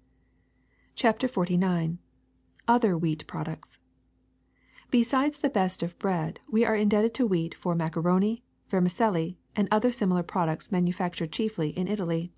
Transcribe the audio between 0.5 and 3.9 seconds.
B CHAPTER XLIX OTHER WHEAT PRODUCTS